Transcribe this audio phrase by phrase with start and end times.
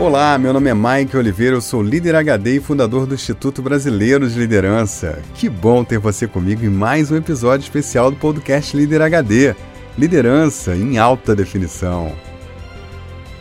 [0.00, 4.26] Olá, meu nome é Mike Oliveira, eu sou líder HD e fundador do Instituto Brasileiro
[4.26, 5.18] de Liderança.
[5.34, 9.54] Que bom ter você comigo em mais um episódio especial do podcast Líder HD
[9.98, 12.14] Liderança em Alta Definição.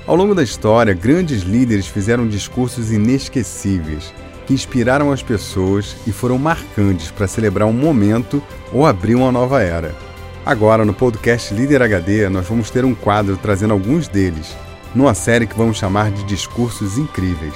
[0.05, 4.14] Ao longo da história, grandes líderes fizeram discursos inesquecíveis
[4.46, 9.61] que inspiraram as pessoas e foram marcantes para celebrar um momento ou abrir uma nova
[9.64, 9.96] era.
[10.46, 14.57] Agora, no podcast Líder HD, nós vamos ter um quadro trazendo alguns deles
[14.93, 17.56] numa série que vamos chamar de Discursos Incríveis.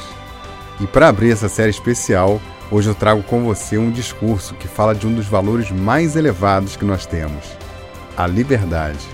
[0.79, 4.93] E para abrir essa série especial, hoje eu trago com você um discurso que fala
[4.93, 7.45] de um dos valores mais elevados que nós temos:
[8.17, 9.07] a liberdade.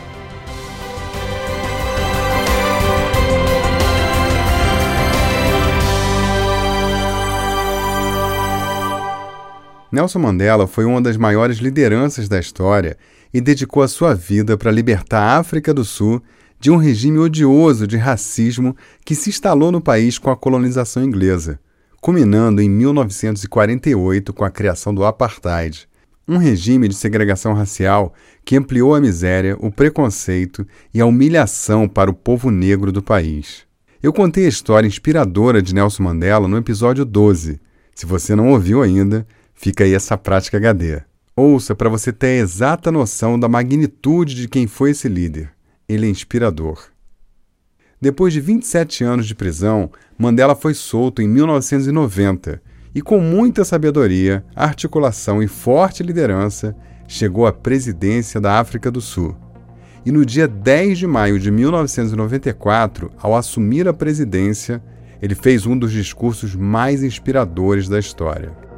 [9.92, 12.96] Nelson Mandela foi uma das maiores lideranças da história
[13.34, 16.22] e dedicou a sua vida para libertar a África do Sul
[16.60, 21.58] de um regime odioso de racismo que se instalou no país com a colonização inglesa,
[22.02, 25.88] culminando em 1948 com a criação do apartheid,
[26.28, 32.12] um regime de segregação racial que ampliou a miséria, o preconceito e a humilhação para
[32.12, 33.64] o povo negro do país.
[34.04, 37.60] Eu contei a história inspiradora de Nelson Mandela no episódio 12.
[37.96, 41.02] Se você não ouviu ainda, fica aí essa prática HD.
[41.36, 45.52] Ouça para você ter a exata noção da magnitude de quem foi esse líder
[45.90, 46.80] ele é inspirador.
[48.00, 52.62] Depois de 27 anos de prisão, Mandela foi solto em 1990
[52.96, 56.76] e, com muita sabedoria, articulação e forte liderança,
[57.08, 59.36] chegou à presidência da África do Sul.
[60.06, 64.82] E no dia 10 de maio de 1994, ao assumir a presidência,
[65.22, 68.69] ele fez um dos discursos mais inspiradores da história.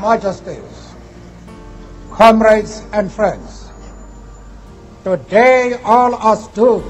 [0.00, 0.94] Majesties,
[2.10, 3.70] comrades and friends,
[5.04, 6.82] today all us do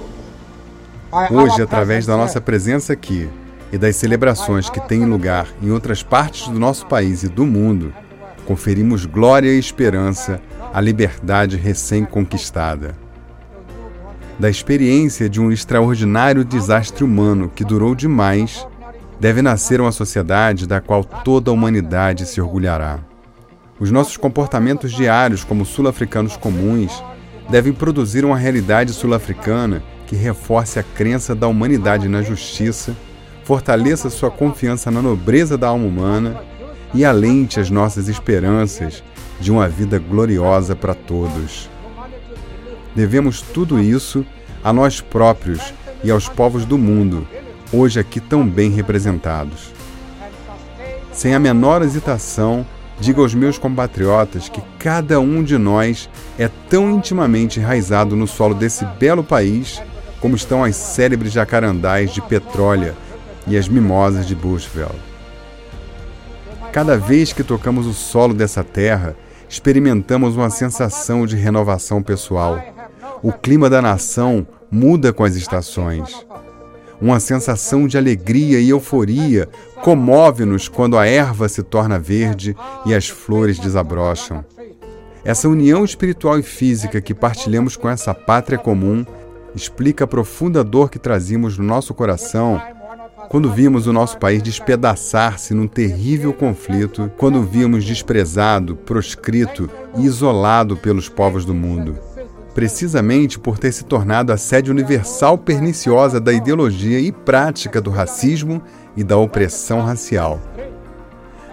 [1.29, 3.29] Hoje, através da nossa presença aqui
[3.73, 7.93] e das celebrações que têm lugar em outras partes do nosso país e do mundo,
[8.47, 10.41] conferimos glória e esperança
[10.73, 12.95] à liberdade recém-conquistada.
[14.39, 18.65] Da experiência de um extraordinário desastre humano que durou demais
[19.21, 23.01] deve nascer uma sociedade da qual toda a humanidade se orgulhará.
[23.79, 27.05] Os nossos comportamentos diários como sul-africanos comuns
[27.51, 32.97] devem produzir uma realidade sul-africana que reforce a crença da humanidade na justiça,
[33.45, 36.43] fortaleça sua confiança na nobreza da alma humana
[36.95, 39.05] e alente as nossas esperanças
[39.39, 41.69] de uma vida gloriosa para todos.
[42.95, 44.25] Devemos tudo isso
[44.65, 47.27] a nós próprios e aos povos do mundo
[47.73, 49.73] hoje aqui tão bem representados.
[51.13, 52.67] Sem a menor hesitação,
[52.99, 56.09] digo aos meus compatriotas que cada um de nós
[56.39, 59.83] é tão intimamente enraizado no solo desse belo país
[60.21, 62.95] como estão as célebres jacarandás de Petrólea
[63.47, 65.11] e as mimosas de Bushville.
[66.73, 69.17] Cada vez que tocamos o solo dessa terra,
[69.49, 72.63] experimentamos uma sensação de renovação pessoal.
[73.23, 76.25] O clima da nação muda com as estações.
[77.01, 79.49] Uma sensação de alegria e euforia
[79.83, 84.45] comove-nos quando a erva se torna verde e as flores desabrocham.
[85.25, 89.05] Essa união espiritual e física que partilhamos com essa pátria comum
[89.55, 92.61] explica a profunda dor que trazíamos no nosso coração
[93.31, 100.77] quando vimos o nosso país despedaçar-se num terrível conflito, quando vimos desprezado, proscrito e isolado
[100.77, 101.97] pelos povos do mundo
[102.55, 108.63] precisamente por ter se tornado a sede universal perniciosa da ideologia e prática do racismo
[108.97, 110.41] e da opressão racial.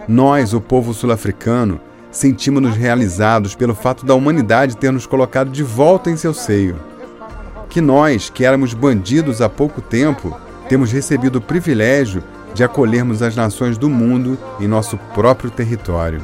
[0.06, 1.80] Nós, o povo sul-africano,
[2.10, 6.76] sentimos-nos realizados pelo fato da humanidade ter nos colocado de volta em seu seio.
[7.68, 10.34] Que nós, que éramos bandidos há pouco tempo,
[10.68, 12.24] temos recebido o privilégio
[12.54, 16.20] de acolhermos as nações do mundo em nosso próprio território.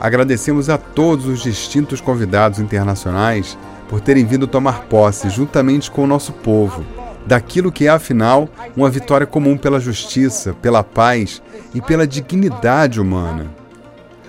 [0.00, 6.06] Agradecemos a todos os distintos convidados internacionais por terem vindo tomar posse, juntamente com o
[6.06, 6.86] nosso povo,
[7.26, 11.42] daquilo que é, afinal, uma vitória comum pela justiça, pela paz
[11.74, 13.46] e pela dignidade humana.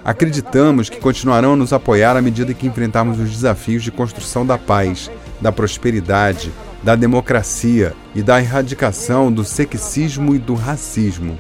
[0.04, 4.58] Acreditamos que continuarão a nos apoiar à medida que enfrentarmos os desafios de construção da
[4.58, 5.10] paz,
[5.40, 6.52] da prosperidade,
[6.84, 11.40] da democracia e da erradicação do sexismo e do racismo.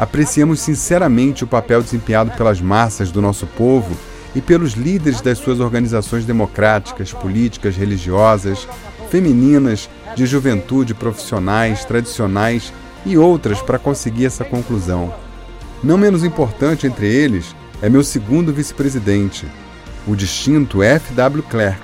[0.00, 3.94] Apreciamos sinceramente o papel desempenhado pelas massas do nosso povo
[4.34, 8.66] e pelos líderes das suas organizações democráticas, políticas, religiosas,
[9.10, 12.72] femininas, de juventude, profissionais, tradicionais
[13.04, 15.12] e outras para conseguir essa conclusão.
[15.84, 19.46] Não menos importante entre eles é meu segundo vice-presidente,
[20.06, 21.42] o distinto F.W.
[21.42, 21.82] Clerk.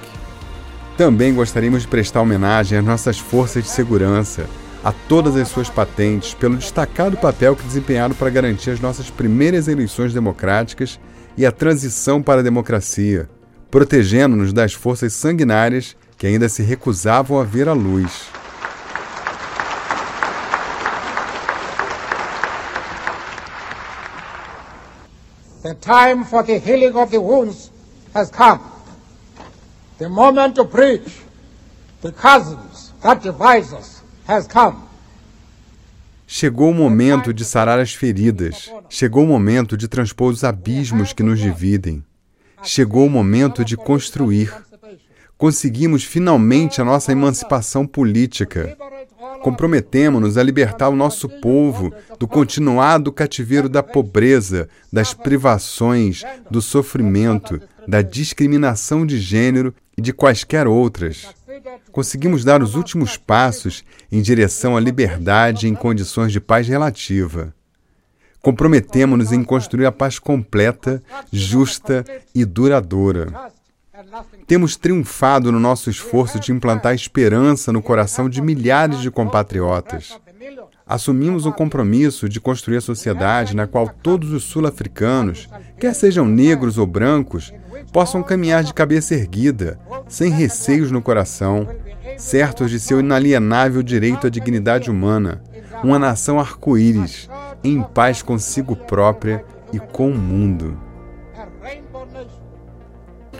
[0.97, 4.47] Também gostaríamos de prestar homenagem às nossas forças de segurança,
[4.87, 9.67] a todas as suas patentes, pelo destacado papel que desempenharam para garantir as nossas primeiras
[9.67, 11.01] eleições democráticas
[11.37, 13.29] e a transição para a democracia,
[13.69, 18.29] protegendo-nos das forças sanguinárias que ainda se recusavam a ver a luz.
[25.65, 27.73] The time for the healing of the wounds
[28.15, 28.61] has come.
[29.99, 31.13] The moment to bridge
[32.03, 33.96] the chasms that divide us.
[36.27, 38.73] Chegou o momento de sarar as feridas.
[38.91, 42.05] Chegou o momento de transpor os abismos que nos dividem.
[42.63, 44.53] Chegou o momento de construir.
[45.39, 48.77] Conseguimos finalmente a nossa emancipação política.
[49.43, 57.61] Comprometemos-nos a libertar o nosso povo do continuado cativeiro da pobreza, das privações, do sofrimento,
[57.87, 61.29] da discriminação de gênero e de quaisquer outras.
[61.93, 67.55] Conseguimos dar os últimos passos em direção à liberdade em condições de paz relativa.
[68.41, 71.03] Comprometemos-nos em construir a paz completa,
[71.33, 72.05] justa
[72.35, 73.51] e duradoura.
[74.47, 80.17] Temos triunfado no nosso esforço de implantar esperança no coração de milhares de compatriotas.
[80.89, 85.49] Assumimos o compromisso de construir a sociedade na qual todos os sul-africanos,
[85.81, 87.53] quer sejam negros ou brancos,
[87.93, 91.67] possam caminhar de cabeça erguida, sem receios no coração,
[92.17, 95.43] certos de seu inalienável direito à dignidade humana,
[95.83, 97.29] uma nação arco-íris,
[97.65, 100.79] em paz consigo própria e com o mundo.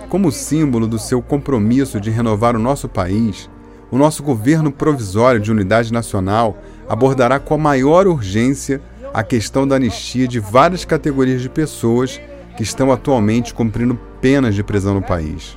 [0.09, 3.49] Como símbolo do seu compromisso de renovar o nosso país,
[3.89, 8.81] o nosso governo provisório de unidade nacional abordará com a maior urgência
[9.13, 12.21] a questão da anistia de várias categorias de pessoas
[12.57, 15.57] que estão atualmente cumprindo penas de prisão no país.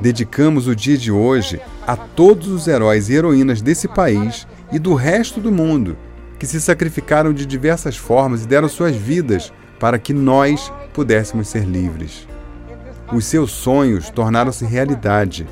[0.00, 4.94] Dedicamos o dia de hoje a todos os heróis e heroínas desse país e do
[4.94, 5.96] resto do mundo
[6.38, 11.64] que se sacrificaram de diversas formas e deram suas vidas para que nós pudéssemos ser
[11.64, 12.26] livres.
[13.12, 15.46] Os seus sonhos tornaram-se realidade.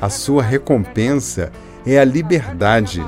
[0.00, 1.50] A sua recompensa
[1.86, 3.04] é a liberdade.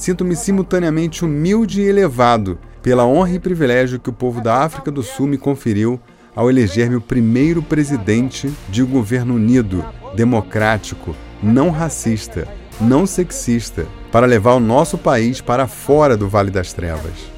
[0.00, 5.02] Sinto-me simultaneamente humilde e elevado pela honra e privilégio que o povo da África do
[5.02, 6.00] Sul me conferiu
[6.34, 9.84] ao eleger-me o primeiro presidente de um governo unido,
[10.16, 12.48] democrático, não racista,
[12.80, 17.30] não sexista, para levar o nosso país para fora do Vale das Trevas.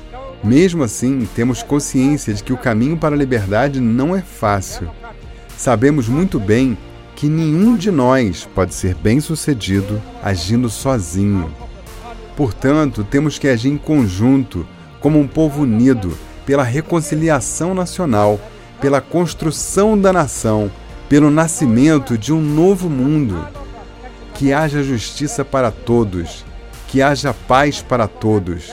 [0.44, 4.88] Mesmo assim, temos consciência de que o caminho para a liberdade não é fácil
[5.62, 6.76] sabemos muito bem
[7.14, 11.54] que nenhum de nós pode ser bem-sucedido agindo sozinho.
[12.36, 14.66] Portanto, temos que agir em conjunto,
[15.00, 18.40] como um povo unido, pela reconciliação nacional,
[18.80, 20.70] pela construção da nação,
[21.08, 23.46] pelo nascimento de um novo mundo.
[24.34, 26.44] Que haja justiça para todos,
[26.88, 28.72] que haja paz para todos,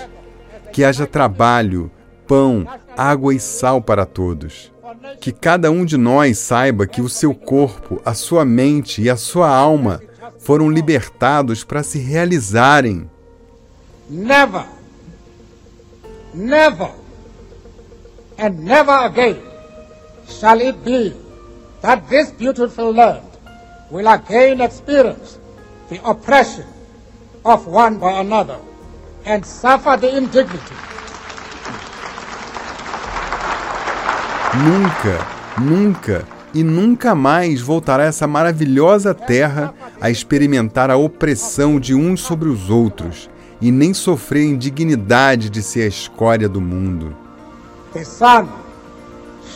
[0.72, 1.92] que haja trabalho,
[2.28, 2.66] pão,
[2.98, 4.72] água e sal para todos
[5.20, 9.16] que cada um de nós saiba que o seu corpo, a sua mente e a
[9.16, 10.02] sua alma
[10.40, 13.10] foram libertados para se realizarem.
[14.10, 14.66] Never,
[16.34, 16.90] never,
[18.40, 19.38] and never again
[20.28, 21.14] shall it be
[21.82, 23.38] that this beautiful land
[23.92, 25.38] will again experience
[25.90, 26.66] the oppression
[27.46, 28.58] of one by another
[29.26, 30.76] and suffer the indignity.
[34.58, 35.28] Nunca,
[35.62, 42.50] nunca e nunca mais voltará essa maravilhosa terra a experimentar a opressão de uns sobre
[42.50, 43.30] os outros
[43.62, 47.16] e nem sofrer a indignidade de ser a escória do mundo.
[47.94, 48.04] The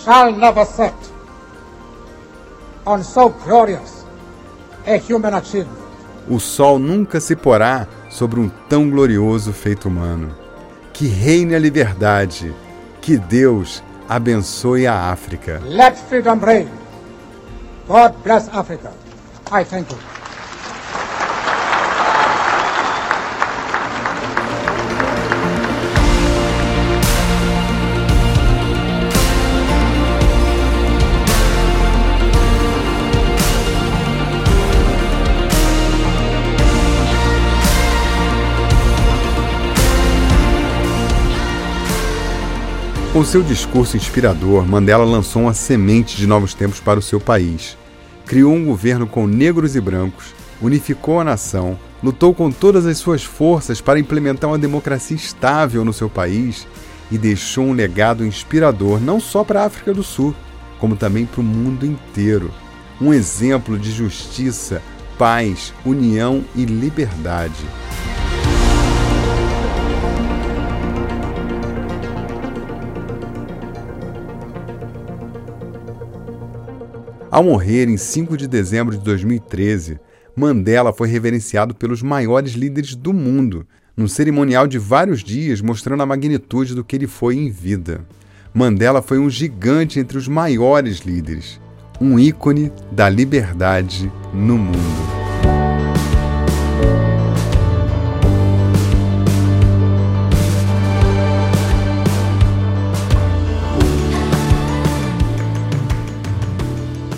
[0.03, 0.93] shall never set
[2.86, 4.05] on so glorious
[4.86, 5.83] a human achievement.
[6.27, 10.33] O sol nunca se porá sobre um tão glorioso feito humano.
[10.93, 12.53] Que reine a liberdade,
[13.01, 15.62] que Deus abençoe a África.
[15.65, 16.69] Let freedom reign.
[17.88, 18.91] God bless Africa.
[19.51, 20.12] I thank you.
[43.24, 47.77] Com seu discurso inspirador, Mandela lançou uma semente de novos tempos para o seu país.
[48.25, 53.24] Criou um governo com negros e brancos, unificou a nação, lutou com todas as suas
[53.24, 56.68] forças para implementar uma democracia estável no seu país
[57.10, 60.36] e deixou um legado inspirador não só para a África do Sul,
[60.77, 62.51] como também para o mundo inteiro.
[63.00, 64.82] Um exemplo de justiça,
[65.18, 67.65] paz, união e liberdade.
[77.34, 80.00] Ao morrer em 5 de dezembro de 2013,
[80.36, 83.66] Mandela foi reverenciado pelos maiores líderes do mundo,
[83.98, 88.06] num cerimonial de vários dias mostrando a magnitude do que ele foi em vida.
[88.54, 91.60] Mandela foi um gigante entre os maiores líderes,
[92.00, 95.12] um ícone da liberdade no mundo.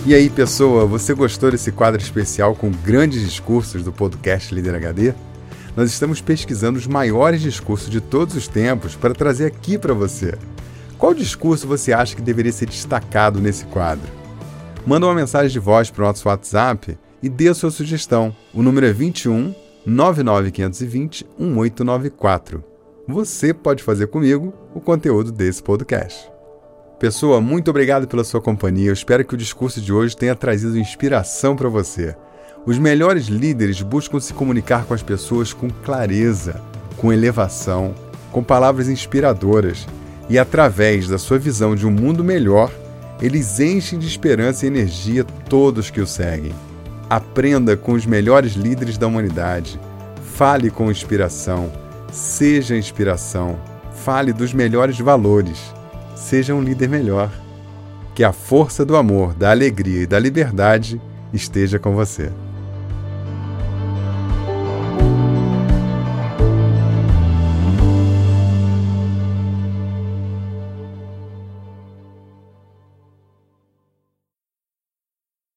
[0.08, 5.16] E aí, pessoa, você gostou desse quadro especial com grandes discursos do podcast Líder HD?
[5.76, 10.38] Nós estamos pesquisando os maiores discursos de todos os tempos para trazer aqui para você.
[11.00, 14.08] Qual discurso você acha que deveria ser destacado nesse quadro?
[14.86, 18.36] Manda uma mensagem de voz para o nosso WhatsApp e dê a sua sugestão.
[18.54, 19.56] O número é 21
[19.88, 22.64] 99520 1894.
[23.08, 26.35] Você pode fazer comigo o conteúdo desse podcast.
[27.00, 28.88] Pessoa, muito obrigado pela sua companhia.
[28.88, 32.16] Eu espero que o discurso de hoje tenha trazido inspiração para você.
[32.66, 36.62] Os melhores líderes buscam se comunicar com as pessoas com clareza,
[36.96, 37.94] com elevação,
[38.32, 39.86] com palavras inspiradoras
[40.30, 42.72] e, através da sua visão de um mundo melhor,
[43.22, 46.54] eles enchem de esperança e energia todos que o seguem.
[47.10, 49.80] Aprenda com os melhores líderes da humanidade.
[50.34, 51.70] Fale com inspiração.
[52.10, 53.60] Seja inspiração.
[53.92, 55.76] Fale dos melhores valores
[56.16, 57.30] seja um líder melhor.
[58.14, 61.02] Que a força do amor, da alegria e da liberdade
[61.34, 62.32] esteja com você.